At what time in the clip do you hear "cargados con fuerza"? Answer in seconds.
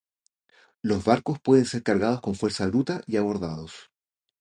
1.83-2.65